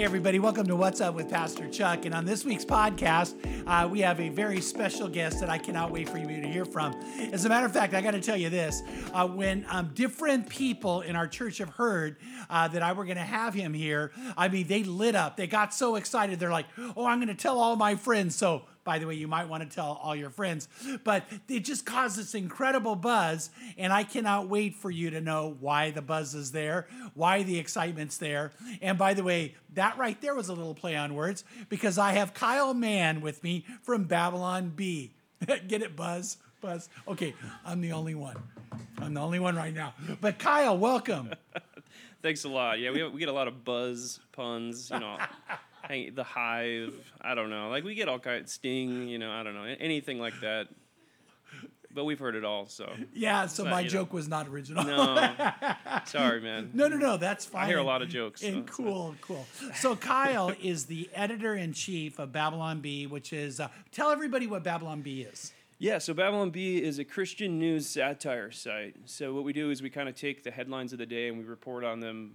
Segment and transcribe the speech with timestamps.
[0.00, 2.06] Hey, everybody, welcome to What's Up with Pastor Chuck.
[2.06, 3.34] And on this week's podcast,
[3.66, 6.64] uh, we have a very special guest that I cannot wait for you to hear
[6.64, 6.94] from.
[7.32, 8.82] As a matter of fact, I got to tell you this
[9.12, 12.16] uh, when um, different people in our church have heard
[12.48, 15.36] uh, that I were going to have him here, I mean, they lit up.
[15.36, 16.40] They got so excited.
[16.40, 18.34] They're like, oh, I'm going to tell all my friends.
[18.34, 20.68] So, by the way, you might want to tell all your friends.
[21.04, 25.56] But it just caused this incredible buzz, and I cannot wait for you to know
[25.60, 28.52] why the buzz is there, why the excitement's there.
[28.80, 32.12] And by the way, that right there was a little play on words because I
[32.12, 35.12] have Kyle Mann with me from Babylon Bee.
[35.46, 36.38] Get it, Buzz?
[36.60, 36.88] Buzz.
[37.08, 38.36] Okay, I'm the only one.
[38.98, 39.94] I'm the only one right now.
[40.20, 41.32] But Kyle, welcome.
[42.22, 42.78] Thanks a lot.
[42.78, 45.16] Yeah, we, have, we get a lot of buzz puns, you know.
[45.90, 46.94] hang, the hive.
[47.20, 47.68] I don't know.
[47.68, 49.08] Like we get all kinds sting.
[49.08, 50.68] You know, I don't know anything like that.
[51.92, 53.46] But we've heard it all, so yeah.
[53.46, 54.16] So but, my joke know.
[54.16, 54.84] was not original.
[54.84, 55.34] No,
[56.06, 56.70] sorry, man.
[56.72, 57.16] No, no, no.
[57.16, 57.64] That's fine.
[57.64, 58.44] I hear a lot of jokes.
[58.44, 59.44] And so, cool, cool.
[59.74, 64.46] So Kyle is the editor in chief of Babylon Bee, which is uh, tell everybody
[64.46, 65.52] what Babylon Bee is.
[65.80, 68.94] Yeah, so Babylon Bee is a Christian news satire site.
[69.06, 71.38] So what we do is we kind of take the headlines of the day and
[71.38, 72.34] we report on them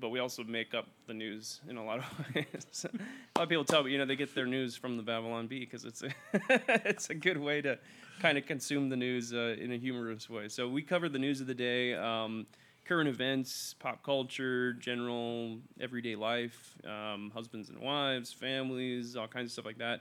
[0.00, 2.84] but we also make up the news in a lot of ways.
[2.84, 5.46] a lot of people tell me, you know, they get their news from the Babylon
[5.46, 6.10] Bee because it's a
[6.88, 7.78] it's a good way to
[8.20, 10.48] kind of consume the news uh, in a humorous way.
[10.48, 12.46] So we cover the news of the day, um,
[12.86, 19.52] current events, pop culture, general everyday life, um, husbands and wives, families, all kinds of
[19.52, 20.00] stuff like that.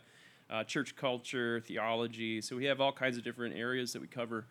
[0.49, 2.41] Uh, church culture, theology.
[2.41, 4.45] So we have all kinds of different areas that we cover.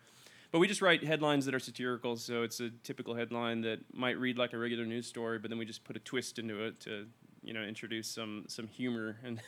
[0.51, 4.17] But we just write headlines that are satirical, so it's a typical headline that might
[4.17, 6.79] read like a regular news story, but then we just put a twist into it
[6.81, 7.05] to,
[7.43, 9.41] you know, introduce some some humor, and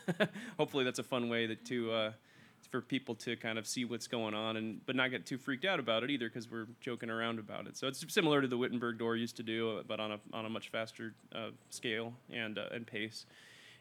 [0.58, 2.12] hopefully that's a fun way that to uh,
[2.70, 5.66] for people to kind of see what's going on, and but not get too freaked
[5.66, 7.76] out about it either, because we're joking around about it.
[7.78, 10.50] So it's similar to the Wittenberg Door used to do, but on a on a
[10.50, 13.26] much faster uh, scale and uh, and pace.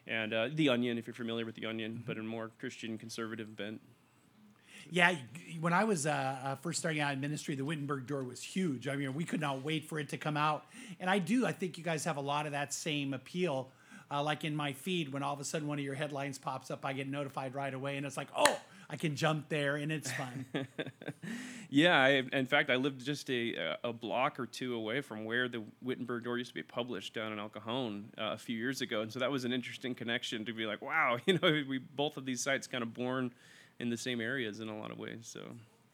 [0.07, 2.01] And uh, the Onion, if you're familiar with the Onion, mm-hmm.
[2.07, 3.79] but in a more Christian conservative bent.
[4.89, 5.15] Yeah,
[5.59, 8.87] when I was uh, uh, first starting out in ministry, the Wittenberg door was huge.
[8.87, 10.65] I mean, we could not wait for it to come out.
[10.99, 13.69] And I do, I think you guys have a lot of that same appeal.
[14.09, 16.69] Uh, like in my feed, when all of a sudden one of your headlines pops
[16.69, 18.59] up, I get notified right away, and it's like, oh,
[18.89, 20.45] I can jump there, and it's fun.
[21.69, 25.47] yeah, I, in fact, I lived just a, a block or two away from where
[25.47, 28.81] the Wittenberg Door used to be published down in El Cajon uh, a few years
[28.81, 31.77] ago, and so that was an interesting connection to be like, wow, you know, we
[31.77, 33.31] both of these sites kind of born
[33.81, 35.19] in the same areas in a lot of ways.
[35.23, 35.41] So.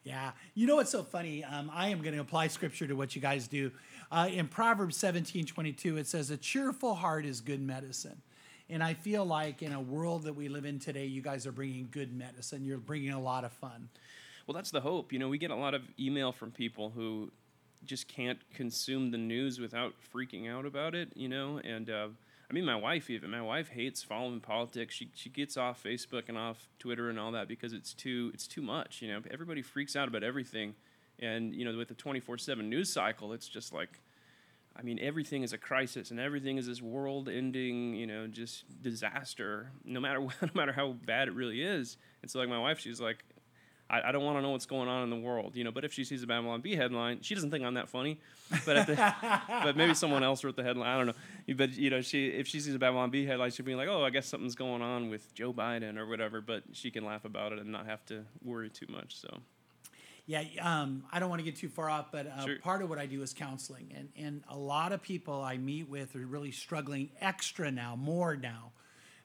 [0.04, 0.30] Yeah.
[0.54, 1.44] You know what's so funny?
[1.44, 3.70] Um, I am going to apply scripture to what you guys do.
[4.10, 8.22] Uh, in Proverbs 17 22, it says, A cheerful heart is good medicine.
[8.70, 11.52] And I feel like in a world that we live in today, you guys are
[11.52, 12.64] bringing good medicine.
[12.64, 13.88] You're bringing a lot of fun.
[14.46, 15.12] Well, that's the hope.
[15.12, 17.30] You know, we get a lot of email from people who
[17.84, 22.08] just can't consume the news without freaking out about it, you know, and uh,
[22.50, 23.30] I mean, my wife even.
[23.30, 24.94] My wife hates following politics.
[24.94, 28.46] She she gets off Facebook and off Twitter and all that because it's too it's
[28.46, 29.02] too much.
[29.02, 30.74] You know, everybody freaks out about everything,
[31.18, 34.00] and you know, with the twenty four seven news cycle, it's just like,
[34.74, 38.64] I mean, everything is a crisis and everything is this world ending, you know, just
[38.82, 39.70] disaster.
[39.84, 41.98] No matter what, no matter how bad it really is.
[42.22, 43.24] And so, like my wife, she's like,
[43.90, 45.70] I, I don't want to know what's going on in the world, you know.
[45.70, 48.18] But if she sees a Babylon Bee headline, she doesn't think I'm that funny.
[48.64, 49.14] But the,
[49.48, 50.88] but maybe someone else wrote the headline.
[50.88, 51.54] I don't know.
[51.54, 54.04] But you know, she if she sees a Babylon Bee headline, she'll be like, oh,
[54.04, 56.40] I guess something's going on with Joe Biden or whatever.
[56.40, 59.16] But she can laugh about it and not have to worry too much.
[59.16, 59.28] So.
[60.26, 62.58] Yeah, um, I don't want to get too far off, but uh, sure.
[62.58, 65.88] part of what I do is counseling, and and a lot of people I meet
[65.88, 68.72] with are really struggling extra now, more now,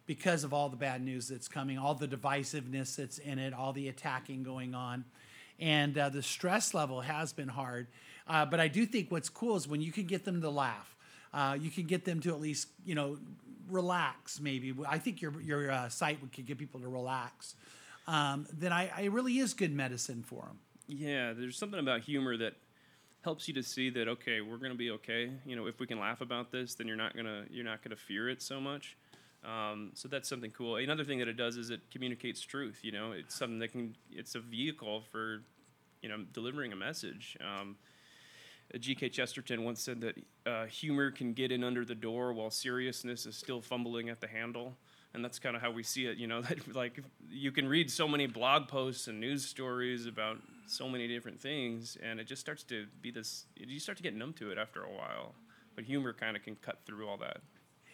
[0.06, 3.74] because of all the bad news that's coming, all the divisiveness that's in it, all
[3.74, 5.06] the attacking going on.
[5.60, 7.88] And uh, the stress level has been hard.
[8.28, 10.96] Uh, but I do think what's cool is when you can get them to laugh,
[11.34, 13.18] uh, you can get them to at least, you know,
[13.70, 14.74] relax maybe.
[14.88, 17.56] I think your, your uh, site could get people to relax.
[18.08, 20.60] Um, then I, I really is good medicine for them.
[20.88, 22.54] Yeah, there's something about humor that
[23.24, 25.32] helps you to see that okay, we're to be okay.
[25.46, 27.96] You know, if we can laugh about this, then you're not gonna you're not gonna
[27.96, 28.98] fear it so much.
[29.46, 30.78] Um, so that's something cool.
[30.78, 32.80] Another thing that it does is it communicates truth.
[32.82, 33.96] You know, it's something that can.
[34.12, 35.42] It's a vehicle for,
[36.02, 37.38] you know, delivering a message.
[37.42, 37.76] Um,
[38.80, 39.10] G.K.
[39.10, 43.36] Chesterton once said that uh, humor can get in under the door while seriousness is
[43.36, 44.76] still fumbling at the handle.
[45.14, 47.92] And that's kind of how we see it, you know, that like you can read
[47.92, 52.42] so many blog posts and news stories about so many different things, and it just
[52.42, 55.36] starts to be this, you start to get numb to it after a while.
[55.76, 57.42] But humor kind of can cut through all that.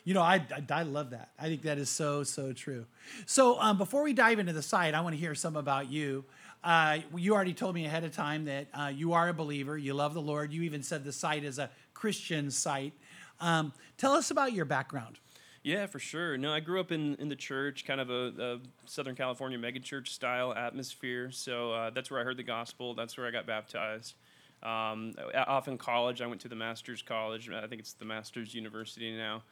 [0.10, 1.30] You know, I, I, I, love that.
[1.38, 2.88] I think that is so, so true.
[3.28, 6.26] So um, before we dive into the site, I want to hear some about you.
[6.64, 9.78] Uh, you already told me ahead of time that uh, you are a believer.
[9.78, 10.52] You love the Lord.
[10.52, 12.94] You even said the site is a Christian site.
[13.40, 15.20] Um, tell us about your background.
[15.62, 16.40] Yeah, for sure.
[16.40, 20.08] No, I grew up in, in the church, kind of a, a Southern California megachurch
[20.08, 21.30] style atmosphere.
[21.30, 22.96] So uh, that's where I heard the gospel.
[22.96, 24.16] That's where I got baptized.
[24.64, 27.48] Um, off in college, I went to the Masters College.
[27.52, 29.44] I think it's the Masters University now.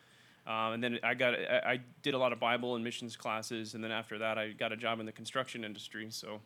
[0.47, 3.73] Um, and then I got I, I did a lot of Bible and missions classes,
[3.73, 6.07] and then after that, I got a job in the construction industry.
[6.09, 6.39] So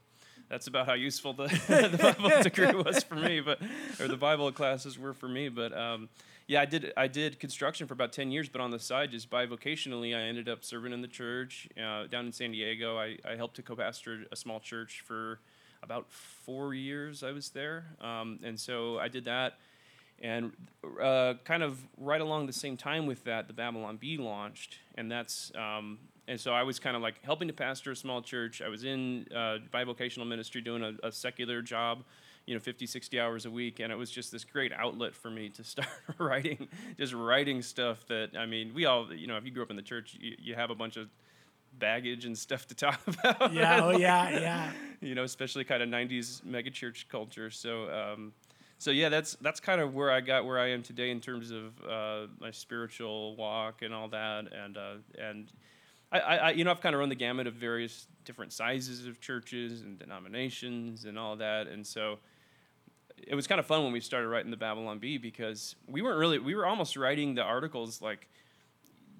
[0.50, 3.60] that's about how useful the, the Bible degree was for me, but
[4.00, 5.50] or the Bible classes were for me.
[5.50, 6.10] But um,
[6.48, 9.30] yeah, I did I did construction for about ten years, but on the side, just
[9.30, 12.98] bivocationally, I ended up serving in the church uh, down in San Diego.
[12.98, 15.40] I, I helped to co-pastor a small church for
[15.84, 17.24] about four years.
[17.24, 19.60] I was there, um, and so I did that.
[20.22, 20.52] And
[21.02, 25.12] uh, kind of right along the same time with that, the Babylon Bee launched, and
[25.12, 25.98] that's um,
[26.28, 28.62] and so I was kind of like helping to pastor a small church.
[28.62, 32.04] I was in uh, bivocational ministry doing a, a, secular job,
[32.46, 35.32] you know, 50, 60 hours a week, and it was just this great outlet for
[35.32, 35.90] me to start
[36.20, 39.72] writing, just writing stuff that I mean, we all, you know, if you grew up
[39.72, 41.10] in the church, you, you have a bunch of
[41.80, 43.52] baggage and stuff to talk about.
[43.52, 44.72] Yeah, oh like, yeah, yeah.
[45.02, 47.50] You know, especially kind of '90s megachurch culture.
[47.50, 47.90] So.
[47.92, 48.34] Um,
[48.82, 51.52] so yeah, that's that's kind of where I got where I am today in terms
[51.52, 55.52] of uh, my spiritual walk and all that, and uh, and
[56.12, 59.22] I, I you know I've kind of run the gamut of various different sizes of
[59.22, 62.18] churches and denominations and all that, and so
[63.16, 66.18] it was kind of fun when we started writing the Babylon Bee because we weren't
[66.18, 68.30] really we were almost writing the articles like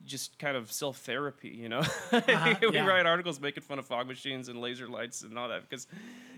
[0.08, 1.84] just kind of self therapy, you know.
[2.12, 2.88] Uh-huh, we yeah.
[2.88, 5.86] write articles making fun of fog machines and laser lights and all that because,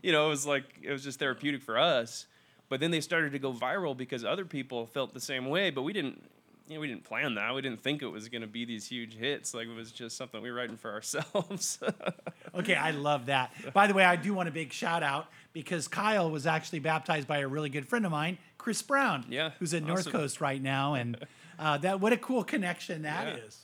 [0.02, 2.28] you know, it was like it was just therapeutic for us.
[2.70, 5.84] But then they started to go viral because other people felt the same way, but
[5.84, 6.22] we didn't.
[6.66, 7.54] You know, we didn't plan that.
[7.54, 9.54] We didn't think it was going to be these huge hits.
[9.54, 11.78] Like it was just something we were writing for ourselves.
[12.56, 13.52] okay, I love that.
[13.74, 17.28] By the way, I do want a big shout out because Kyle was actually baptized
[17.28, 19.26] by a really good friend of mine, Chris Brown.
[19.28, 19.88] Yeah, who's at awesome.
[19.90, 21.18] North Coast right now, and
[21.60, 23.44] uh, that what a cool connection that yeah.
[23.44, 23.60] is.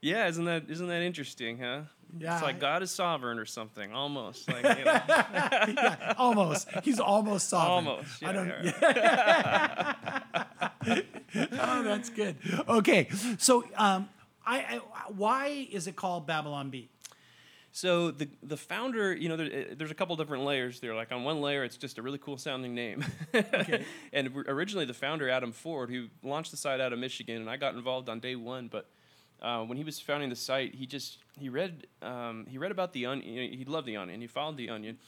[0.00, 1.82] Yeah, isn't that isn't that interesting, huh?
[2.18, 2.34] Yeah.
[2.34, 4.48] It's like God is sovereign or something, almost.
[4.48, 4.92] Like, you know.
[5.08, 6.68] yeah, almost.
[6.82, 7.86] He's almost sovereign.
[7.88, 8.22] Almost.
[8.22, 8.48] Yeah, I don't.
[10.86, 11.02] Yeah.
[11.52, 12.36] oh, that's good.
[12.68, 13.08] Okay,
[13.38, 14.08] so um,
[14.46, 14.80] I, I,
[15.14, 16.88] why is it called Babylon Bee?
[17.72, 20.94] So the the founder, you know, there, eh, there's a couple different layers there.
[20.94, 23.04] Like on one layer, it's just a really cool sounding name.
[23.32, 23.84] Okay.
[24.12, 27.56] and originally, the founder Adam Ford, who launched the site out of Michigan, and I
[27.56, 28.88] got involved on day one, but
[29.42, 32.92] uh, when he was founding the site, he just he read um, he read about
[32.92, 33.52] the onion.
[33.52, 34.20] He loved the onion.
[34.20, 34.98] He followed the onion,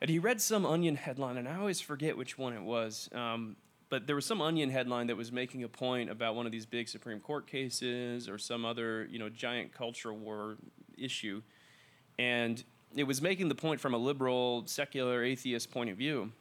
[0.00, 3.08] and he read some onion headline, and I always forget which one it was.
[3.12, 3.56] Um,
[3.90, 6.66] but there was some onion headline that was making a point about one of these
[6.66, 10.56] big Supreme Court cases or some other you know giant cultural war
[10.96, 11.42] issue,
[12.18, 12.62] and
[12.94, 16.32] it was making the point from a liberal, secular, atheist point of view.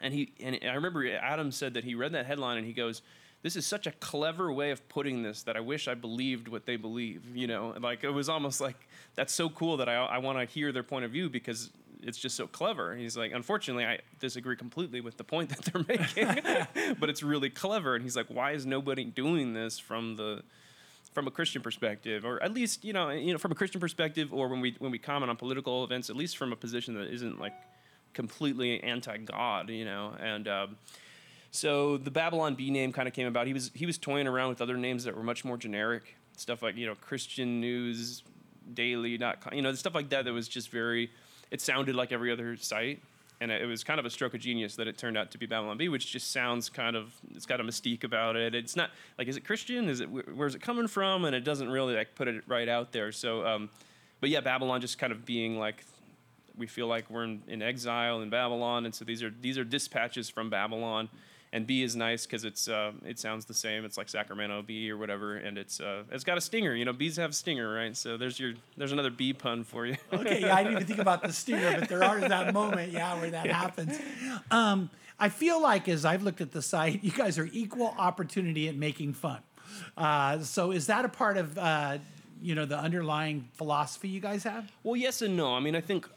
[0.00, 3.02] And he and I remember Adam said that he read that headline and he goes
[3.44, 6.64] this is such a clever way of putting this that I wish I believed what
[6.64, 7.36] they believe.
[7.36, 10.46] You know, like it was almost like that's so cool that I, I want to
[10.46, 11.70] hear their point of view because
[12.02, 12.96] it's just so clever.
[12.96, 17.50] He's like, unfortunately, I disagree completely with the point that they're making, but it's really
[17.50, 17.94] clever.
[17.94, 20.42] And he's like, why is nobody doing this from the
[21.12, 24.32] from a Christian perspective, or at least you know, you know, from a Christian perspective,
[24.32, 27.12] or when we when we comment on political events, at least from a position that
[27.12, 27.52] isn't like
[28.14, 30.48] completely anti-God, you know, and.
[30.48, 30.76] Um,
[31.54, 33.46] so the Babylon Bee name kind of came about.
[33.46, 36.64] He was he was toying around with other names that were much more generic, stuff
[36.64, 38.24] like you know Christian News
[38.72, 39.10] Daily,
[39.52, 40.24] you know stuff like that.
[40.24, 41.12] That was just very.
[41.52, 43.00] It sounded like every other site,
[43.40, 45.46] and it was kind of a stroke of genius that it turned out to be
[45.46, 48.52] Babylon Bee, which just sounds kind of it's got a mystique about it.
[48.56, 49.88] It's not like is it Christian?
[49.88, 51.24] Is it where's it coming from?
[51.24, 53.12] And it doesn't really like put it right out there.
[53.12, 53.70] So, um,
[54.20, 55.84] but yeah, Babylon just kind of being like
[56.56, 59.62] we feel like we're in, in exile in Babylon, and so these are these are
[59.62, 61.08] dispatches from Babylon
[61.54, 63.84] and B is nice because it's uh, it sounds the same.
[63.84, 66.74] It's like Sacramento Bee or whatever, and it's uh, it's got a stinger.
[66.74, 67.96] You know, bees have a stinger, right?
[67.96, 69.96] So there's your there's another bee pun for you.
[70.12, 73.18] okay, yeah, I didn't even think about the stinger, but there are that moment, yeah,
[73.20, 73.54] where that yeah.
[73.54, 73.96] happens.
[74.50, 78.68] Um, I feel like as I've looked at the site, you guys are equal opportunity
[78.68, 79.38] at making fun.
[79.96, 81.98] Uh, so is that a part of uh,
[82.42, 84.72] you know the underlying philosophy you guys have?
[84.82, 85.54] Well, yes and no.
[85.54, 86.08] I mean, I think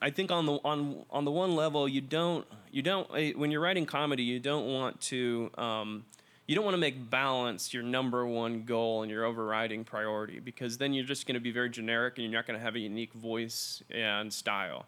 [0.00, 3.52] I think on the on on the one level, you don't you don't eh, when
[3.52, 6.04] you're writing comedy, you don't want to um,
[6.48, 10.76] you don't want to make balance your number one goal and your overriding priority because
[10.76, 12.80] then you're just going to be very generic and you're not going to have a
[12.80, 14.86] unique voice and style.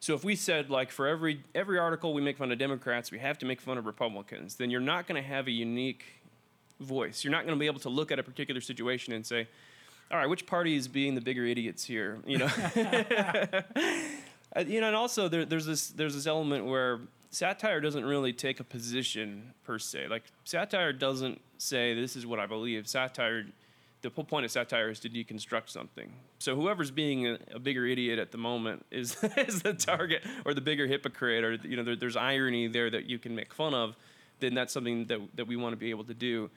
[0.00, 3.18] So if we said like for every every article we make fun of Democrats, we
[3.18, 6.04] have to make fun of Republicans, then you're not going to have a unique
[6.80, 7.24] voice.
[7.24, 9.48] You're not going to be able to look at a particular situation and say,
[10.10, 12.48] "All right, which party is being the bigger idiots here?" You know.
[14.56, 18.32] Uh, you know, and also there, there's this there's this element where satire doesn't really
[18.32, 20.08] take a position per se.
[20.08, 22.88] Like satire doesn't say this is what I believe.
[22.88, 23.46] Satire
[24.02, 26.12] the whole point of satire is to deconstruct something.
[26.38, 30.54] So whoever's being a, a bigger idiot at the moment is is the target, or
[30.54, 33.74] the bigger hypocrite, or you know, there, there's irony there that you can make fun
[33.74, 33.96] of.
[34.40, 36.50] Then that's something that that we want to be able to do.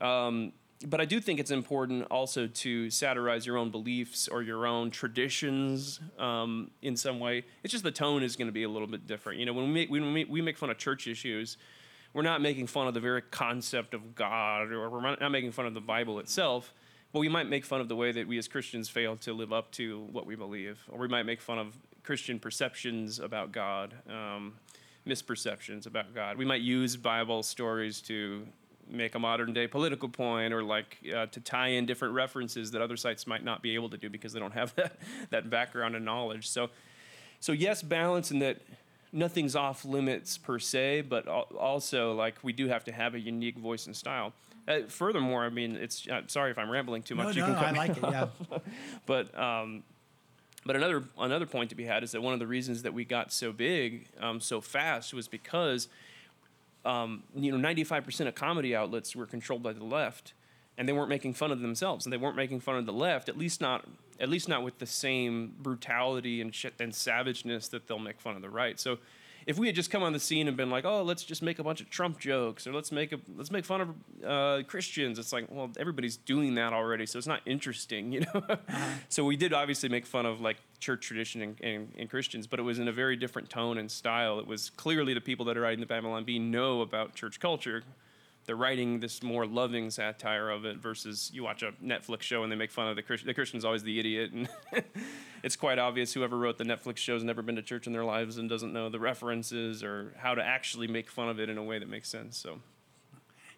[0.00, 0.52] Um,
[0.86, 4.90] but I do think it's important also to satirize your own beliefs or your own
[4.90, 7.44] traditions um, in some way.
[7.64, 9.40] It's just the tone is going to be a little bit different.
[9.40, 11.56] You know, when we make, when we, make fun of church issues,
[12.12, 15.66] we're not making fun of the very concept of God or we're not making fun
[15.66, 16.72] of the Bible itself,
[17.12, 19.52] but we might make fun of the way that we as Christians fail to live
[19.52, 20.78] up to what we believe.
[20.88, 24.54] Or we might make fun of Christian perceptions about God, um,
[25.04, 26.38] misperceptions about God.
[26.38, 28.46] We might use Bible stories to
[28.90, 32.82] make a modern day political point or like uh, to tie in different references that
[32.82, 34.96] other sites might not be able to do because they don't have that,
[35.30, 36.48] that background and knowledge.
[36.48, 36.70] So,
[37.40, 38.60] so yes, balance in that
[39.12, 43.58] nothing's off limits per se, but also like we do have to have a unique
[43.58, 44.32] voice and style.
[44.66, 47.36] Uh, furthermore, I mean, it's uh, sorry if I'm rambling too much.
[47.36, 48.30] No, you no, I like off.
[48.42, 48.46] it.
[48.50, 48.58] Yeah.
[49.06, 49.82] but um,
[50.66, 53.04] but another another point to be had is that one of the reasons that we
[53.04, 55.88] got so big um, so fast was because
[56.84, 60.32] um, you know, 95% of comedy outlets were controlled by the left,
[60.76, 63.28] and they weren't making fun of themselves, and they weren't making fun of the left,
[63.28, 63.86] at least not,
[64.20, 68.42] at least not with the same brutality and and savageness that they'll make fun of
[68.42, 68.78] the right.
[68.78, 68.98] So
[69.48, 71.58] if we had just come on the scene and been like, oh, let's just make
[71.58, 73.88] a bunch of Trump jokes or let's make a let's make fun of
[74.22, 78.26] uh, Christians, it's like, well, everybody's doing that already, so it's not interesting, you know.
[78.34, 78.90] Uh-huh.
[79.08, 82.60] so we did obviously make fun of like church tradition and, and, and, Christians, but
[82.60, 84.38] it was in a very different tone and style.
[84.38, 87.82] It was clearly the people that are writing the Babylon Bee know about church culture
[88.48, 92.50] they're writing this more loving satire of it versus you watch a Netflix show and
[92.50, 93.26] they make fun of the Christian.
[93.26, 94.48] The Christian's always the idiot, and
[95.42, 98.06] it's quite obvious whoever wrote the Netflix show has never been to church in their
[98.06, 101.58] lives and doesn't know the references or how to actually make fun of it in
[101.58, 102.38] a way that makes sense.
[102.38, 102.60] So.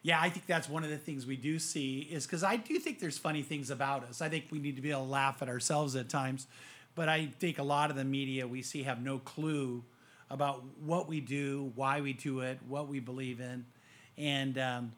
[0.03, 2.77] Yeah, I think that's one of the things we do see is because I do
[2.81, 4.21] think there's funny things about us.
[4.21, 6.49] I think we need to be able to laugh at ourselves at times,
[6.97, 9.85] but I think a lot of the media we see have no clue
[10.29, 13.67] about what we do, why we do it, what we believe in
[14.21, 14.93] and um,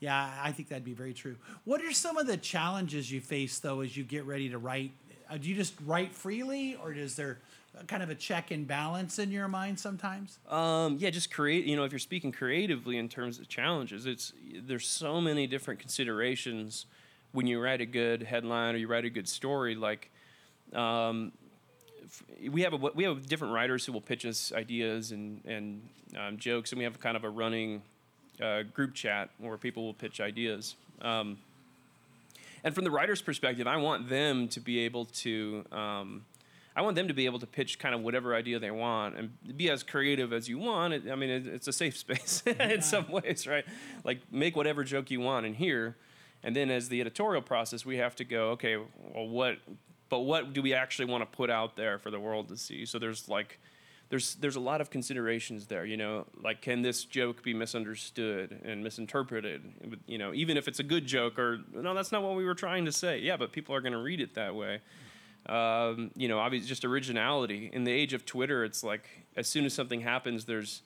[0.00, 1.36] yeah, I think that'd be very true.
[1.64, 4.92] What are some of the challenges you face though as you get ready to write?
[5.30, 7.38] Uh, do you just write freely, or is there
[7.86, 10.38] kind of a check and balance in your mind sometimes?
[10.48, 11.64] Um, yeah, just create.
[11.64, 14.32] You know, if you're speaking creatively in terms of challenges, it's
[14.62, 16.86] there's so many different considerations
[17.32, 19.74] when you write a good headline or you write a good story.
[19.74, 20.10] Like,
[20.72, 21.32] um,
[22.50, 26.38] we have a we have different writers who will pitch us ideas and and um,
[26.38, 27.82] jokes, and we have kind of a running
[28.42, 30.76] uh, group chat where people will pitch ideas.
[31.00, 31.38] Um,
[32.64, 35.64] and from the writer's perspective, I want them to be able to.
[35.72, 36.24] Um,
[36.76, 39.30] I want them to be able to pitch kind of whatever idea they want and
[39.56, 40.94] be as creative as you want.
[40.94, 43.64] It, I mean, it, it's a safe space in some ways, right?
[44.04, 45.96] Like make whatever joke you want in here,
[46.44, 49.58] and then as the editorial process, we have to go, okay, well, what?
[50.08, 52.86] But what do we actually want to put out there for the world to see?
[52.86, 53.58] So there's like
[54.10, 55.84] there's there's a lot of considerations there.
[55.84, 60.00] You know, like can this joke be misunderstood and misinterpreted?
[60.06, 62.54] You know, even if it's a good joke or no, that's not what we were
[62.54, 63.18] trying to say.
[63.18, 64.80] Yeah, but people are going to read it that way.
[65.46, 67.70] Um, you know, obviously, just originality.
[67.72, 70.82] In the age of Twitter, it's like as soon as something happens, there's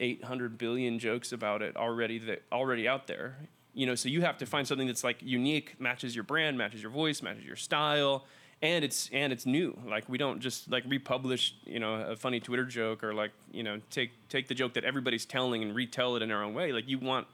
[0.00, 3.36] 800 billion jokes about it already that already out there.
[3.72, 6.82] You know, so you have to find something that's like unique, matches your brand, matches
[6.82, 8.24] your voice, matches your style
[8.62, 9.78] and it's and it's new.
[9.86, 13.62] Like we don't just like republish, you know, a funny Twitter joke or like you
[13.62, 16.72] know take take the joke that everybody's telling and retell it in our own way.
[16.72, 17.26] Like you want,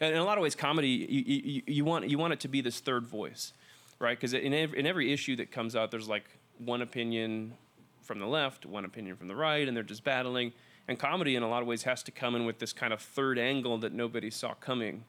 [0.00, 2.48] and in a lot of ways, comedy you, you, you want you want it to
[2.48, 3.52] be this third voice,
[3.98, 4.18] right?
[4.18, 6.24] Because in every, in every issue that comes out, there's like
[6.58, 7.54] one opinion
[8.02, 10.52] from the left, one opinion from the right, and they're just battling.
[10.88, 13.02] And comedy, in a lot of ways, has to come in with this kind of
[13.02, 15.04] third angle that nobody saw coming,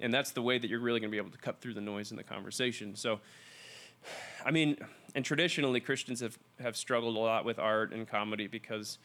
[0.00, 1.80] and that's the way that you're really going to be able to cut through the
[1.80, 2.94] noise in the conversation.
[2.94, 3.18] So
[4.44, 4.76] I mean,
[5.14, 8.98] and traditionally Christians have, have struggled a lot with art and comedy because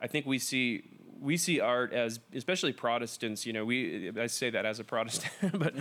[0.00, 0.82] I think we see
[1.20, 5.32] we see art as especially Protestants, you know, we I say that as a Protestant,
[5.58, 5.74] but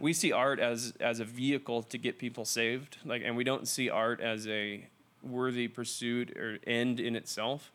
[0.00, 2.96] we see art as as a vehicle to get people saved.
[3.04, 4.86] Like and we don't see art as a
[5.22, 7.70] worthy pursuit or end in itself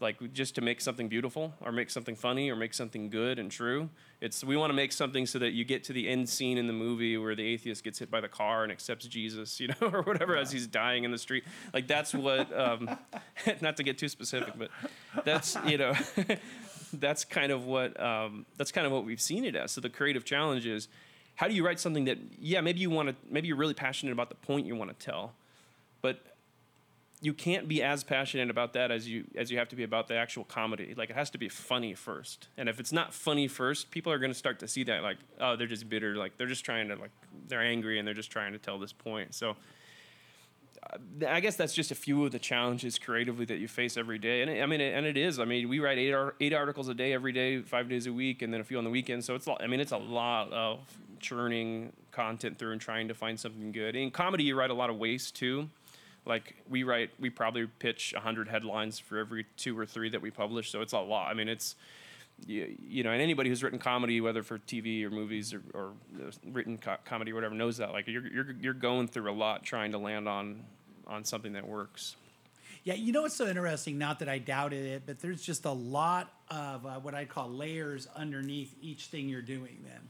[0.00, 3.50] like just to make something beautiful or make something funny or make something good and
[3.50, 3.88] true.
[4.20, 6.66] It's we want to make something so that you get to the end scene in
[6.66, 9.88] the movie where the atheist gets hit by the car and accepts Jesus, you know,
[9.92, 10.40] or whatever yeah.
[10.40, 11.44] as he's dying in the street.
[11.72, 12.56] Like that's what.
[12.56, 12.98] Um,
[13.60, 14.70] not to get too specific, but
[15.24, 15.94] that's you know,
[16.92, 19.72] that's kind of what um, that's kind of what we've seen it as.
[19.72, 20.88] So the creative challenge is,
[21.34, 24.12] how do you write something that yeah maybe you want to maybe you're really passionate
[24.12, 25.32] about the point you want to tell,
[26.02, 26.27] but
[27.20, 30.08] you can't be as passionate about that as you as you have to be about
[30.08, 30.94] the actual comedy.
[30.96, 32.48] Like it has to be funny first.
[32.56, 35.18] And if it's not funny first, people are going to start to see that like
[35.40, 37.10] oh they're just bitter, like they're just trying to like
[37.48, 39.34] they're angry and they're just trying to tell this point.
[39.34, 39.56] So
[40.92, 44.18] uh, I guess that's just a few of the challenges creatively that you face every
[44.18, 44.42] day.
[44.42, 45.40] And it, I mean, and it is.
[45.40, 48.42] I mean, we write eight eight articles a day every day, five days a week,
[48.42, 49.24] and then a few on the weekend.
[49.24, 50.80] So it's I mean, it's a lot of
[51.18, 53.96] churning content through and trying to find something good.
[53.96, 55.68] In comedy, you write a lot of waste too
[56.28, 60.30] like we write we probably pitch 100 headlines for every two or three that we
[60.30, 61.30] publish so it's a lot.
[61.30, 61.74] I mean it's
[62.46, 65.90] you, you know and anybody who's written comedy whether for tv or movies or, or
[66.52, 69.64] written co- comedy or whatever knows that like you're, you're you're going through a lot
[69.64, 70.62] trying to land on
[71.06, 72.16] on something that works.
[72.84, 75.72] Yeah you know what's so interesting not that i doubted it but there's just a
[75.72, 80.08] lot of uh, what i call layers underneath each thing you're doing then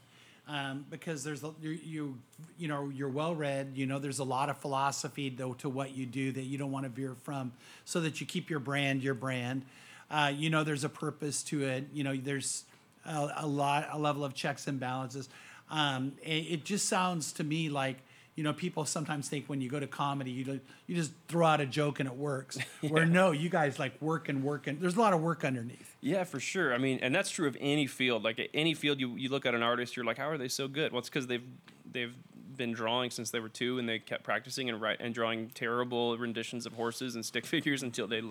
[0.48, 2.18] um, because there's you, you
[2.58, 5.94] you know you're well read you know there's a lot of philosophy though to what
[5.94, 7.52] you do that you don't want to veer from
[7.84, 9.64] so that you keep your brand your brand.
[10.10, 12.64] Uh, you know there's a purpose to it you know there's
[13.04, 15.28] a, a lot a level of checks and balances.
[15.70, 17.98] Um, it, it just sounds to me like
[18.38, 21.60] you know, people sometimes think when you go to comedy, you you just throw out
[21.60, 22.56] a joke and it works.
[22.82, 22.90] yeah.
[22.90, 25.96] Where no, you guys like work and work and there's a lot of work underneath.
[26.00, 26.72] Yeah, for sure.
[26.72, 28.22] I mean, and that's true of any field.
[28.22, 30.68] Like any field, you you look at an artist, you're like, how are they so
[30.68, 30.92] good?
[30.92, 31.42] Well, it's because they've
[31.90, 32.14] they've
[32.56, 36.16] been drawing since they were two, and they kept practicing and write and drawing terrible
[36.16, 38.22] renditions of horses and stick figures until they,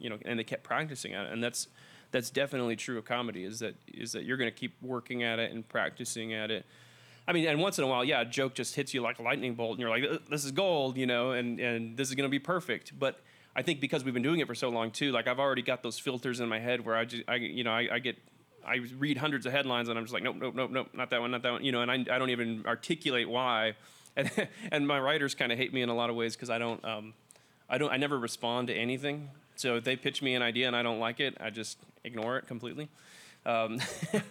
[0.00, 1.32] you know, and they kept practicing at it.
[1.32, 1.68] And that's
[2.10, 3.44] that's definitely true of comedy.
[3.44, 6.66] Is that is that you're going to keep working at it and practicing at it
[7.26, 9.22] I mean, and once in a while, yeah, a joke just hits you like a
[9.22, 12.28] lightning bolt, and you're like, "This is gold," you know, and and this is to
[12.28, 12.98] be perfect.
[12.98, 13.20] But
[13.54, 15.82] I think because we've been doing it for so long too, like I've already got
[15.82, 18.16] those filters in my head where I just, I, you know, I, I get,
[18.66, 21.20] I read hundreds of headlines and I'm just like, nope, nope, nope, nope, not that
[21.20, 23.74] one, not that one, you know, and I, I don't even articulate why,
[24.16, 24.30] and
[24.70, 26.82] and my writers kind of hate me in a lot of ways because I don't,
[26.84, 27.14] um,
[27.68, 29.30] I don't, I never respond to anything.
[29.56, 32.38] So if they pitch me an idea and I don't like it, I just ignore
[32.38, 32.88] it completely
[33.44, 33.80] um,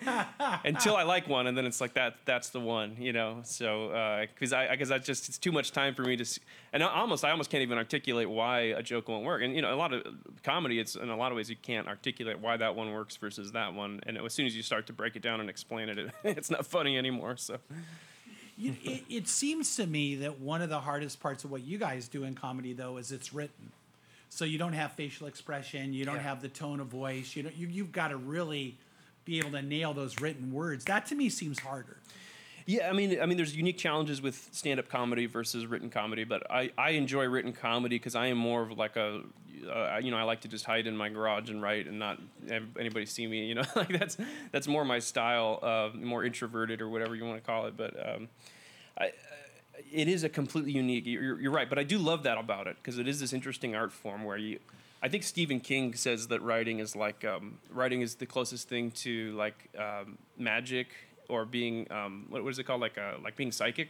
[0.64, 2.16] until I like one, and then it's like that.
[2.26, 3.40] That's the one, you know.
[3.44, 6.42] So because uh, I, because I just it's too much time for me to, see,
[6.72, 9.42] and I almost I almost can't even articulate why a joke won't work.
[9.42, 10.06] And you know, a lot of
[10.44, 13.52] comedy, it's in a lot of ways you can't articulate why that one works versus
[13.52, 14.00] that one.
[14.04, 16.50] And as soon as you start to break it down and explain it, it it's
[16.50, 17.36] not funny anymore.
[17.38, 17.58] So.
[18.58, 21.80] You, it, it seems to me that one of the hardest parts of what you
[21.80, 23.72] guys do in comedy, though, is it's written.
[24.30, 26.22] So you don't have facial expression, you don't yeah.
[26.22, 27.36] have the tone of voice.
[27.36, 28.78] You know, you, you've got to really
[29.26, 30.86] be able to nail those written words.
[30.86, 31.98] That to me seems harder.
[32.66, 36.50] Yeah, I mean, I mean, there's unique challenges with stand-up comedy versus written comedy, but
[36.50, 39.22] I, I enjoy written comedy because I am more of like a,
[39.68, 42.20] uh, you know, I like to just hide in my garage and write and not
[42.50, 43.46] have anybody see me.
[43.46, 44.18] You know, like that's
[44.52, 47.76] that's more my style, uh, more introverted or whatever you want to call it.
[47.76, 48.30] But um,
[48.98, 49.12] I,
[49.92, 51.06] it is a completely unique.
[51.06, 53.76] You're, you're right, but I do love that about it because it is this interesting
[53.76, 54.60] art form where you
[55.04, 58.92] I think Stephen King says that writing is like um, writing is the closest thing
[58.92, 60.90] to like um, magic
[61.28, 62.82] or being um, what, is it called?
[62.82, 63.90] Like uh, like being psychic.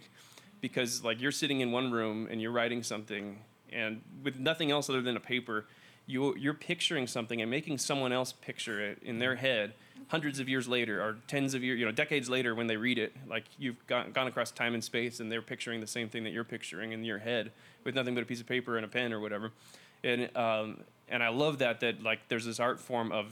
[0.61, 3.39] Because like you're sitting in one room and you're writing something
[3.73, 5.65] and with nothing else other than a paper
[6.05, 9.73] you you're picturing something and making someone else picture it in their head
[10.09, 12.99] hundreds of years later or tens of years you know decades later when they read
[12.99, 13.15] it.
[13.27, 16.31] Like you've gone, gone across time and space and they're picturing the same thing that
[16.31, 17.51] you're picturing in your head
[17.83, 19.51] with nothing but a piece of paper and a pen or whatever.
[20.03, 23.27] And um, and I love that that like there's this art form of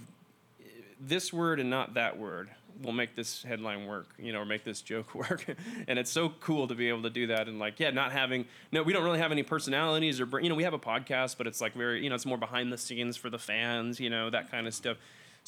[0.99, 2.49] this word and not that word
[2.81, 5.45] will make this headline work, you know, or make this joke work.
[5.87, 8.45] and it's so cool to be able to do that and like, yeah, not having
[8.71, 11.47] no, we don't really have any personalities or you know, we have a podcast, but
[11.47, 14.29] it's like very, you know, it's more behind the scenes for the fans, you know,
[14.29, 14.97] that kind of stuff.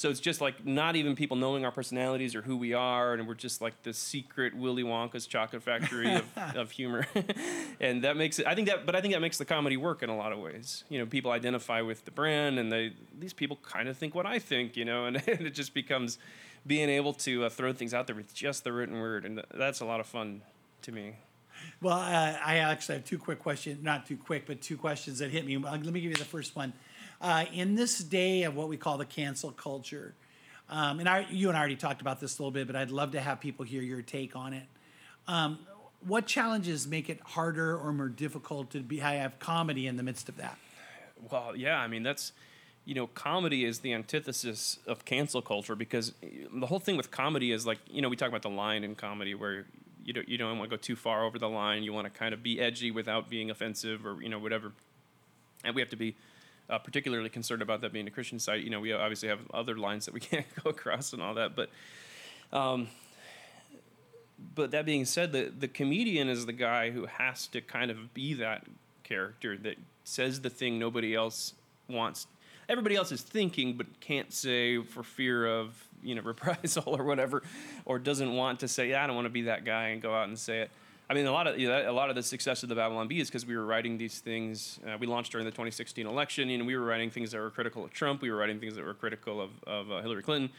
[0.02, 3.28] So it's just like not even people knowing our personalities or who we are, and
[3.28, 7.06] we're just like the secret Willy Wonka's chocolate factory of, of humor,
[7.80, 8.48] and that makes it.
[8.48, 10.40] I think that, but I think that makes the comedy work in a lot of
[10.40, 10.86] ways.
[10.90, 14.26] You know, people identify with the brand, and they these people kind of think what
[14.26, 16.18] I think, you know, and, and it just becomes
[16.66, 19.82] being able to uh, throw things out there with just the written word, and that's
[19.82, 20.42] a lot of fun
[20.82, 21.18] to me.
[21.80, 25.30] Well, uh, I actually have two quick questions, not too quick, but two questions that
[25.30, 25.60] hit me.
[25.60, 26.74] Let me give you the first one.
[27.22, 30.16] Uh, in this day of what we call the cancel culture,
[30.70, 32.90] um, and I, you and I already talked about this a little bit, but I'd
[32.90, 34.64] love to have people hear your take on it.
[35.28, 35.60] Um,
[36.08, 40.30] what challenges make it harder or more difficult to be have comedy in the midst
[40.30, 40.58] of that?
[41.30, 42.32] Well, yeah, I mean that's
[42.86, 46.14] you know, comedy is the antithesis of cancel culture because
[46.52, 48.96] the whole thing with comedy is like, you know, we talk about the line in
[48.96, 49.66] comedy where
[50.04, 51.84] you don't you don't want to go too far over the line.
[51.84, 54.72] You want to kind of be edgy without being offensive or you know whatever,
[55.64, 56.16] and we have to be
[56.72, 58.64] uh, particularly concerned about that being a Christian site.
[58.64, 61.56] You know, we obviously have other lines that we can't go across and all that,
[61.56, 61.70] but.
[62.52, 62.88] Um,
[64.56, 68.14] but that being said, the, the comedian is the guy who has to kind of
[68.14, 68.66] be that
[69.04, 71.54] character that says the thing nobody else
[71.88, 72.28] wants.
[72.68, 77.44] Everybody else is thinking but can't say for fear of you know reprisal or whatever,
[77.86, 80.14] or doesn't want to say, yeah, I don't want to be that guy and go
[80.14, 80.72] out and say it.
[81.12, 83.10] I mean, a lot of you know, a lot of the success of the Babylon
[83.10, 84.80] Bee is because we were writing these things.
[84.88, 86.47] Uh, we launched during the 2016 election.
[86.47, 88.21] Know, we were writing things that were critical of Trump.
[88.21, 90.52] We were writing things that were critical of, of uh, Hillary Clinton.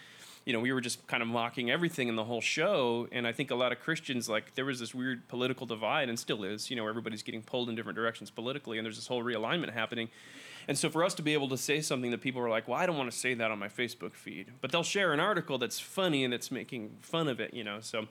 [0.44, 3.08] You know, we were just kind of mocking everything in the whole show.
[3.12, 6.18] And I think a lot of Christians like there was this weird political divide, and
[6.18, 6.68] still is.
[6.68, 10.10] You know, everybody's getting pulled in different directions politically, and there's this whole realignment happening.
[10.68, 12.78] And so for us to be able to say something that people are like, well,
[12.78, 15.56] I don't want to say that on my Facebook feed, but they'll share an article
[15.56, 17.54] that's funny and that's making fun of it.
[17.54, 18.06] You know, so.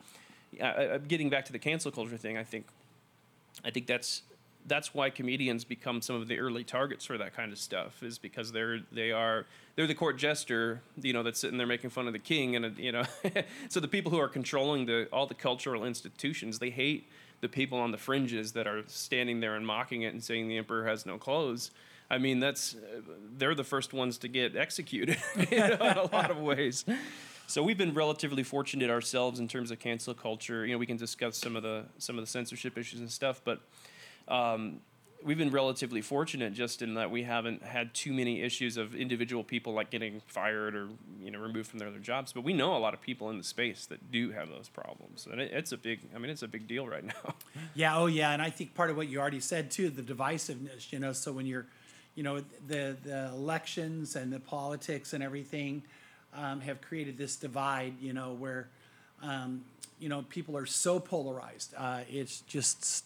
[0.60, 2.66] Uh, getting back to the cancel culture thing, I think
[3.64, 4.22] I think that's
[4.66, 8.18] that's why comedians become some of the early targets for that kind of stuff is
[8.18, 12.06] because they're they are they're the court jester you know that's sitting there making fun
[12.06, 13.02] of the king and you know
[13.68, 17.08] so the people who are controlling the all the cultural institutions they hate
[17.42, 20.56] the people on the fringes that are standing there and mocking it and saying the
[20.56, 21.70] emperor has no clothes.
[22.08, 22.76] I mean that's
[23.36, 25.18] they're the first ones to get executed
[25.50, 26.84] you know, in a lot of ways
[27.46, 30.64] so we've been relatively fortunate ourselves in terms of cancel culture.
[30.64, 33.40] You know, we can discuss some of the some of the censorship issues and stuff,
[33.44, 33.60] but
[34.28, 34.80] um,
[35.24, 39.44] we've been relatively fortunate just in that we haven't had too many issues of individual
[39.44, 40.88] people like getting fired or
[41.20, 42.32] you know removed from their other jobs.
[42.32, 45.26] But we know a lot of people in the space that do have those problems,
[45.30, 46.00] and it, it's a big.
[46.14, 47.34] I mean, it's a big deal right now.
[47.74, 47.96] Yeah.
[47.96, 48.32] Oh, yeah.
[48.32, 50.92] And I think part of what you already said too, the divisiveness.
[50.92, 51.66] You know, so when you're,
[52.14, 55.82] you know, the the elections and the politics and everything
[56.36, 58.68] um, have created this divide, you know, where,
[59.22, 59.64] um,
[59.98, 61.74] you know, people are so polarized.
[61.76, 63.04] Uh, it's just,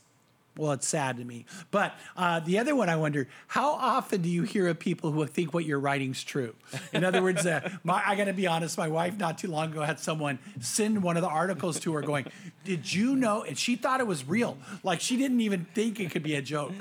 [0.56, 1.44] well, it's sad to me.
[1.70, 5.26] But uh, the other one, I wonder, how often do you hear of people who
[5.26, 6.54] think what you're writing's true?
[6.92, 9.72] In other words, uh, my, I got to be honest, my wife not too long
[9.72, 12.26] ago had someone send one of the articles to her going,
[12.64, 13.42] Did you know?
[13.42, 14.56] And she thought it was real.
[14.82, 16.72] Like she didn't even think it could be a joke.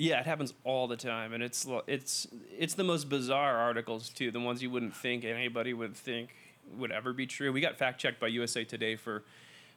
[0.00, 4.30] Yeah, it happens all the time, and it's it's it's the most bizarre articles too.
[4.30, 6.30] The ones you wouldn't think anybody would think
[6.76, 7.52] would ever be true.
[7.52, 9.24] We got fact checked by USA Today for.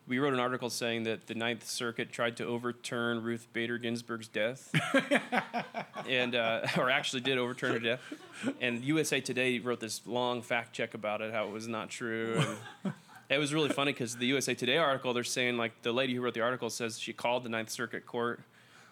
[0.07, 4.27] We wrote an article saying that the Ninth Circuit tried to overturn Ruth Bader Ginsburg's
[4.27, 4.71] death,
[6.07, 7.99] and uh, or actually did overturn her death.
[8.59, 12.43] And USA Today wrote this long fact check about it, how it was not true.
[12.83, 12.93] And
[13.29, 16.21] it was really funny because the USA Today article, they're saying like the lady who
[16.21, 18.41] wrote the article says she called the Ninth Circuit Court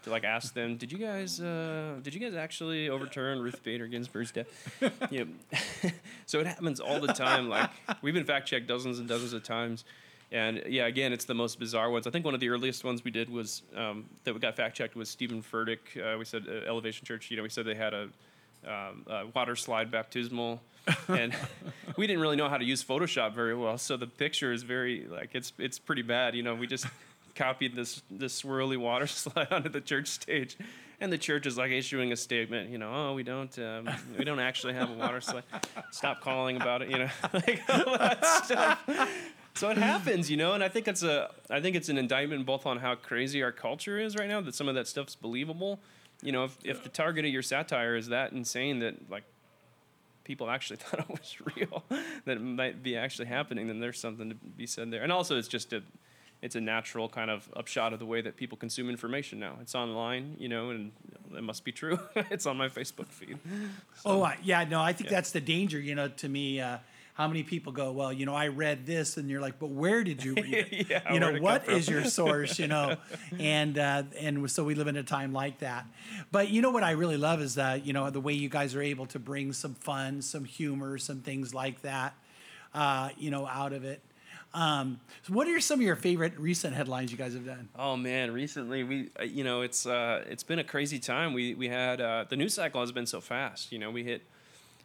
[0.03, 3.87] to like ask them, did you guys uh, did you guys actually overturn Ruth Bader
[3.87, 4.47] Ginsburg's death?
[5.11, 5.23] yeah.
[6.25, 7.49] so it happens all the time.
[7.49, 7.69] Like
[8.01, 9.83] we've been fact checked dozens and dozens of times.
[10.31, 12.05] And yeah, again, it's the most bizarre ones.
[12.05, 14.77] I think one of the earliest ones we did was um, that we got fact
[14.77, 15.79] checked was Steven Furtick.
[15.97, 17.31] Uh, we said uh, Elevation Church.
[17.31, 18.09] You know, we said they had a,
[18.67, 20.61] um, a water slide baptismal,
[21.07, 21.35] and
[21.97, 23.79] we didn't really know how to use Photoshop very well.
[23.79, 26.35] So the picture is very like it's it's pretty bad.
[26.35, 26.85] You know, we just
[27.39, 30.57] copied this this swirly water slide onto the church stage,
[30.99, 32.69] and the church is like issuing a statement.
[32.69, 35.43] You know, oh, we don't um, we don't actually have a water slide.
[35.91, 36.89] Stop calling about it.
[36.91, 39.09] You know, like all that stuff.
[39.55, 42.45] So it happens, you know, and I think it's a I think it's an indictment
[42.45, 45.79] both on how crazy our culture is right now that some of that stuff's believable.
[46.21, 49.23] You know, if if the target of your satire is that insane that like
[50.25, 51.83] people actually thought it was real,
[52.25, 55.01] that it might be actually happening, then there's something to be said there.
[55.01, 55.81] And also, it's just a
[56.41, 59.57] it's a natural kind of upshot of the way that people consume information now.
[59.61, 60.91] It's online, you know, and
[61.35, 61.99] it must be true.
[62.15, 63.37] it's on my Facebook feed.
[64.03, 65.17] So, oh, yeah, no, I think yeah.
[65.17, 66.61] that's the danger, you know, to me.
[66.61, 66.77] Uh,
[67.19, 70.05] how many people go, well, you know, I read this, and you're like, but where
[70.05, 70.89] did you read it?
[70.89, 72.57] yeah, you know, what is your source?
[72.57, 72.95] You know,
[73.39, 75.85] and uh, and so we live in a time like that.
[76.31, 78.73] But you know what I really love is that you know the way you guys
[78.73, 82.13] are able to bring some fun, some humor, some things like that,
[82.73, 84.01] uh, you know, out of it.
[84.53, 87.69] Um, so what are some of your favorite recent headlines you guys have done?
[87.77, 91.33] Oh man, recently we, uh, you know, it's uh, it's been a crazy time.
[91.33, 93.71] We we had uh, the news cycle has been so fast.
[93.71, 94.23] You know, we hit.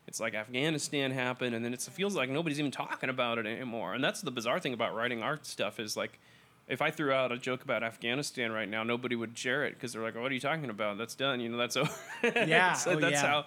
[0.07, 3.94] It's like Afghanistan happened, and then it feels like nobody's even talking about it anymore.
[3.94, 6.20] And that's the bizarre thing about writing art stuff is like,
[6.68, 9.94] if I threw out a joke about Afghanistan right now, nobody would share it because
[9.94, 10.98] they're like, "What are you talking about?
[10.98, 11.40] That's done.
[11.40, 11.90] You know, that's over."
[12.22, 13.27] Yeah, so oh, that's yeah.
[13.27, 13.46] how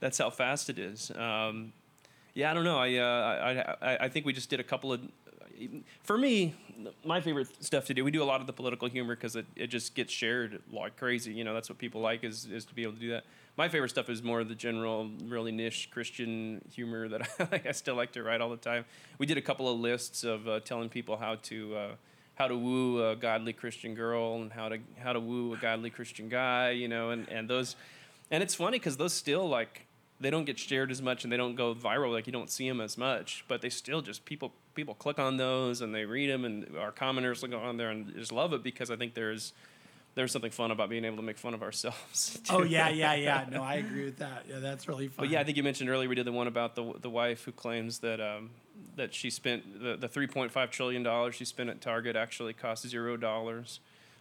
[0.00, 1.10] that's how fast it is.
[1.10, 1.74] Um,
[2.32, 2.78] yeah, I don't know.
[2.78, 5.00] I, uh, I, I I think we just did a couple of
[6.02, 6.54] for me,
[7.04, 9.46] my favorite stuff to do, we do a lot of the political humor because it,
[9.56, 11.32] it just gets shared like crazy.
[11.32, 13.24] You know, that's what people like is, is to be able to do that.
[13.56, 17.72] My favorite stuff is more of the general, really niche Christian humor that I, I
[17.72, 18.84] still like to write all the time.
[19.18, 21.88] We did a couple of lists of uh, telling people how to uh,
[22.36, 25.90] how to woo a godly Christian girl and how to how to woo a godly
[25.90, 26.70] Christian guy.
[26.70, 27.74] You know, and, and those,
[28.30, 29.86] and it's funny because those still like
[30.20, 32.68] they don't get shared as much and they don't go viral like you don't see
[32.68, 36.30] them as much but they still just people people click on those and they read
[36.30, 39.52] them and our commenters go on there and just love it because i think there's
[40.14, 42.40] there's something fun about being able to make fun of ourselves.
[42.50, 43.46] Oh yeah, yeah, yeah.
[43.52, 44.46] No, I agree with that.
[44.48, 45.26] Yeah, that's really fun.
[45.26, 47.44] But yeah, I think you mentioned earlier we did the one about the the wife
[47.44, 48.50] who claims that um,
[48.96, 53.16] that she spent the, the 3.5 trillion dollars she spent at Target actually cost zero
[53.16, 53.78] dollars.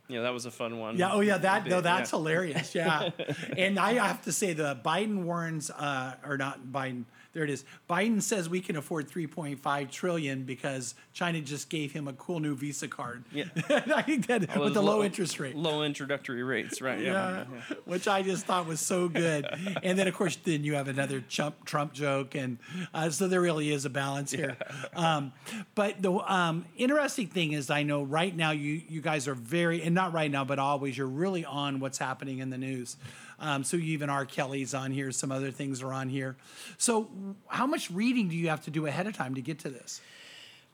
[0.10, 0.98] Know, that was a fun one.
[0.98, 1.12] Yeah.
[1.12, 1.38] Oh, yeah.
[1.38, 2.18] That no, that's yeah.
[2.18, 2.76] hilarious.
[2.76, 3.10] Yeah.
[3.58, 7.04] and I have to say, the Biden warns, uh, or not Biden.
[7.38, 7.66] There it is.
[7.88, 12.56] Biden says we can afford 3.5 trillion because China just gave him a cool new
[12.56, 13.26] Visa card.
[13.32, 13.44] Yeah.
[13.70, 15.56] I think that All with the those low interest rate.
[15.56, 17.00] low introductory rates, right?
[17.00, 17.44] Yeah,
[17.86, 19.46] which I just thought was so good.
[19.84, 22.58] And then, of course, then you have another Trump, Trump joke, and
[22.92, 24.58] uh, so there really is a balance here.
[24.96, 25.32] Um,
[25.76, 29.84] but the um, interesting thing is, I know right now you you guys are very,
[29.84, 32.98] and not right now, but always, you're really on what's happening in the news.
[33.40, 34.26] Um, so even R.
[34.26, 36.36] Kelly's on here, some other things are on here.
[36.78, 37.10] So,
[37.48, 40.02] how much reading do you have to do ahead of time to get to this?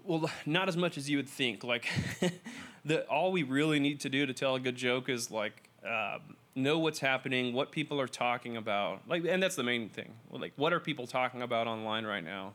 [0.03, 1.63] Well, not as much as you would think.
[1.63, 1.87] Like,
[2.85, 6.35] the all we really need to do to tell a good joke is like um,
[6.55, 9.01] know what's happening, what people are talking about.
[9.07, 10.13] Like, and that's the main thing.
[10.31, 12.53] Like, what are people talking about online right now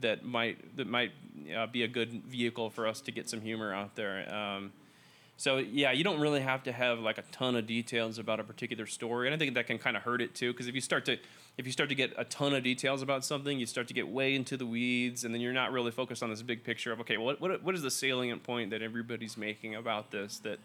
[0.00, 1.12] that might that might
[1.56, 4.32] uh, be a good vehicle for us to get some humor out there.
[4.32, 4.72] Um,
[5.38, 8.44] so yeah, you don't really have to have like a ton of details about a
[8.44, 10.52] particular story, and I think that can kind of hurt it too.
[10.52, 11.16] Because if you start to
[11.56, 14.08] if you start to get a ton of details about something, you start to get
[14.08, 16.98] way into the weeds, and then you're not really focused on this big picture of
[17.00, 20.58] okay, what what what is the salient point that everybody's making about this that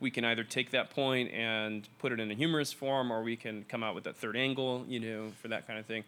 [0.00, 3.36] we can either take that point and put it in a humorous form, or we
[3.36, 6.02] can come out with that third angle, you know, for that kind of thing.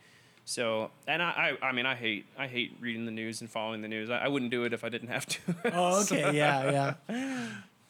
[0.46, 3.82] So, and I, I, I mean, I hate, I hate reading the news and following
[3.82, 4.10] the news.
[4.10, 5.38] I, I wouldn't do it if I didn't have to.
[5.74, 6.30] Oh, okay.
[6.36, 7.48] Yeah, yeah.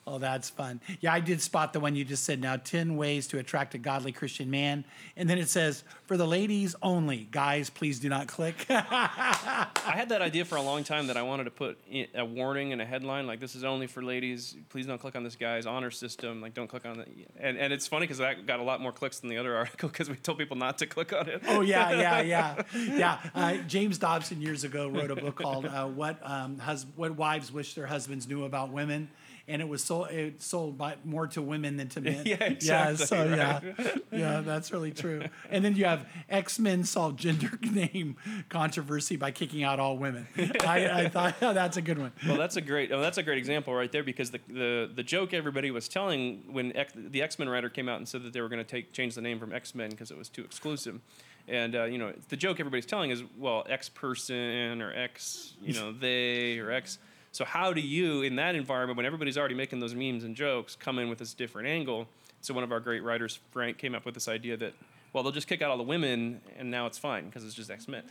[0.09, 0.81] Oh, that's fun.
[1.01, 3.79] Yeah, I did spot the one you just said now 10 ways to attract a
[3.79, 4.85] godly Christian man.
[5.17, 7.27] And then it says, for the ladies only.
[7.33, 8.67] Guys, please do not click.
[8.71, 11.79] I had that idea for a long time that I wanted to put
[12.15, 14.57] a warning and a headline like this is only for ladies.
[14.69, 16.41] Please don't click on this guy's honor system.
[16.41, 17.09] Like don't click on it.
[17.41, 19.89] And and it's funny because that got a lot more clicks than the other article
[19.89, 21.43] because we told people not to click on it.
[21.49, 22.63] oh, yeah, yeah, yeah.
[22.75, 23.19] Yeah.
[23.35, 27.51] Uh, James Dobson years ago wrote a book called uh, what, um, hus- what Wives
[27.51, 29.09] Wish Their Husbands Knew About Women.
[29.49, 32.23] And it was sold, it sold by, more to women than to men.
[32.27, 33.61] Yeah, exactly, so, yeah.
[34.13, 35.23] Yeah, that's really true.
[35.51, 38.17] And then you have X Men solve gender name
[38.49, 40.27] controversy by kicking out all women.
[40.37, 42.13] I, I thought that's a good one.
[42.27, 45.03] Well, that's a great oh, that's a great example right there because the the, the
[45.03, 48.33] joke everybody was telling when X, the X Men writer came out and said that
[48.33, 50.43] they were going to take change the name from X Men because it was too
[50.43, 51.01] exclusive.
[51.49, 55.75] And uh, you know the joke everybody's telling is well X person or X you
[55.75, 56.99] know they or X.
[57.37, 60.75] So how do you in that environment when everybody's already making those memes and jokes
[60.75, 62.09] come in with this different angle?
[62.41, 64.73] So one of our great writers Frank came up with this idea that
[65.13, 67.71] well they'll just kick out all the women and now it's fine because it's just
[67.71, 68.05] X Men.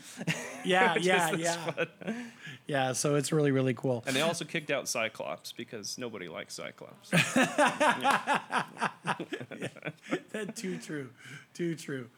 [0.63, 1.85] Yeah, yeah, yeah.
[2.67, 4.03] Yeah, so it's really, really cool.
[4.05, 7.09] And they also kicked out Cyclops because nobody likes Cyclops.
[10.55, 11.09] too true.
[11.55, 12.09] Too true.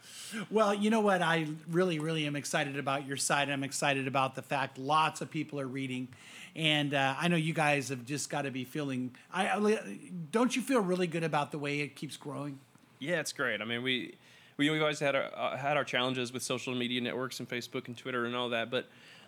[0.50, 1.22] Well, you know what?
[1.22, 3.50] I really, really am excited about your site.
[3.50, 6.10] I'm excited about the fact lots of people are reading.
[6.58, 9.16] And uh, I know you guys have just got to be feeling.
[9.32, 9.78] I,
[10.32, 12.58] don't you feel really good about the way it keeps growing?
[12.98, 13.62] Yeah, it's great.
[13.62, 14.16] I mean, we
[14.58, 17.88] we we've always had our uh, had our challenges with social media networks and Facebook
[17.88, 18.88] and Twitter and all that, but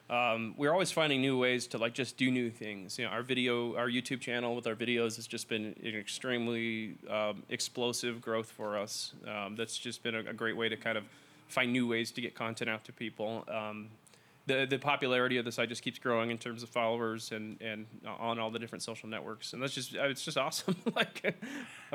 [0.10, 2.98] um, we're always finding new ways to like just do new things.
[2.98, 6.96] You know, our video, our YouTube channel with our videos has just been an extremely
[7.08, 9.14] um, explosive growth for us.
[9.28, 11.04] Um, that's just been a, a great way to kind of
[11.48, 13.46] find new ways to get content out to people.
[14.50, 17.86] The, the popularity of the site just keeps growing in terms of followers and, and
[18.06, 21.36] on all the different social networks and that's just it's just awesome like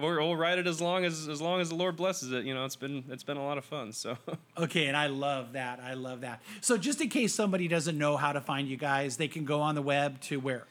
[0.00, 2.64] we'll ride it as long as as long as the Lord blesses it you know
[2.64, 4.16] it's been it's been a lot of fun so
[4.58, 5.80] Okay, and I love that.
[5.80, 6.40] I love that.
[6.60, 9.60] So, just in case somebody doesn't know how to find you guys, they can go
[9.60, 10.64] on the web to where?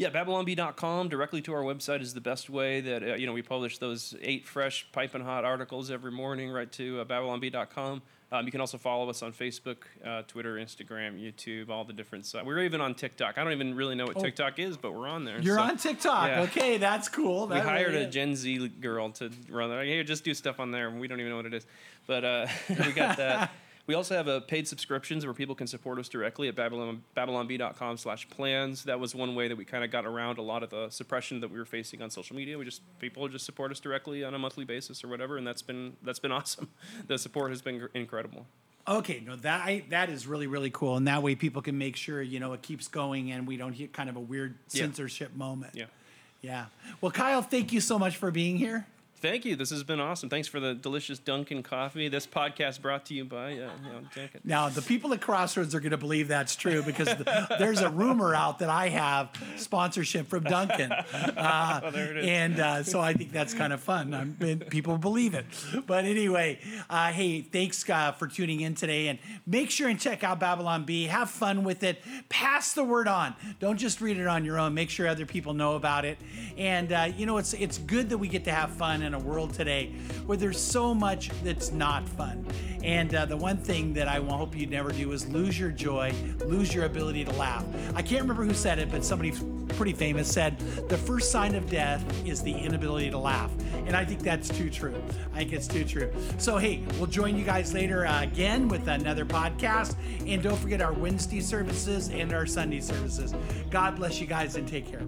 [0.00, 2.80] Yeah, BabylonBee.com directly to our website is the best way.
[2.80, 6.72] That uh, you know we publish those eight fresh piping hot articles every morning right
[6.72, 8.00] to uh, BabylonBee.com.
[8.32, 12.24] Um, you can also follow us on Facebook, uh, Twitter, Instagram, YouTube, all the different
[12.24, 12.46] sites.
[12.46, 13.36] We're even on TikTok.
[13.36, 14.22] I don't even really know what Oh.
[14.22, 15.38] TikTok is, but we're on there.
[15.38, 16.28] You're so on TikTok.
[16.28, 16.40] yeah.
[16.44, 17.46] Okay, that's cool.
[17.48, 18.08] We hired really a.
[18.08, 19.84] Gen Z girl to run there.
[19.84, 20.90] Here, just do stuff on there.
[20.90, 21.66] We don't even know what it is,
[22.06, 23.50] but uh, we got that.
[23.90, 27.96] We also have a paid subscriptions where people can support us directly at Babylon, babylonbee.com
[27.96, 28.84] slash plans.
[28.84, 31.40] That was one way that we kind of got around a lot of the suppression
[31.40, 32.56] that we were facing on social media.
[32.56, 35.60] We just people just support us directly on a monthly basis or whatever, and that's
[35.60, 36.68] been that's been awesome.
[37.08, 38.46] The support has been incredible.
[38.86, 41.96] Okay, no, that I, that is really really cool, and that way people can make
[41.96, 44.82] sure you know it keeps going, and we don't hit kind of a weird Yeah.
[44.82, 45.72] censorship moment.
[45.74, 45.86] Yeah.
[46.42, 46.66] Yeah.
[47.00, 48.86] Well, Kyle, thank you so much for being here.
[49.20, 49.54] Thank you.
[49.54, 50.30] This has been awesome.
[50.30, 52.08] Thanks for the delicious Dunkin' coffee.
[52.08, 54.40] This podcast brought to you by uh, you know, Dunkin'.
[54.44, 57.90] Now, the people at Crossroads are going to believe that's true because the, there's a
[57.90, 60.90] rumor out that I have sponsorship from Dunkin'.
[61.40, 62.26] Uh, Oh, there it is.
[62.28, 64.14] and uh, so I think that's kind of fun.
[64.14, 64.34] I'm,
[64.70, 65.44] people believe it.
[65.86, 69.08] But anyway, uh, hey, thanks uh, for tuning in today.
[69.08, 71.04] And make sure and check out Babylon Bee.
[71.06, 72.02] Have fun with it.
[72.28, 73.34] Pass the word on.
[73.58, 74.74] Don't just read it on your own.
[74.74, 76.18] Make sure other people know about it.
[76.56, 79.24] And, uh, you know, it's, it's good that we get to have fun in a
[79.24, 79.92] world today
[80.26, 82.46] where there's so much that's not fun.
[82.82, 86.12] And uh, the one thing that I hope you never do is lose your joy,
[86.44, 87.64] lose your ability to laugh.
[87.94, 89.32] I can't remember who said it, but somebody
[89.74, 93.50] pretty famous said the first sign of death is the inability to laugh.
[93.86, 94.94] And I think that's too true.
[95.34, 96.12] I think it's too true.
[96.38, 99.96] So, hey, we'll join you guys later uh, again with another podcast.
[100.26, 103.34] And don't forget our Wednesday services and our Sunday services.
[103.70, 105.02] God bless you guys and take care.